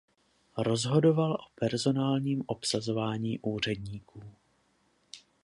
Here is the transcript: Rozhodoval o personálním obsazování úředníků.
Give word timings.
Rozhodoval 0.57 1.33
o 1.33 1.51
personálním 1.55 2.43
obsazování 2.45 3.39
úředníků. 3.39 4.23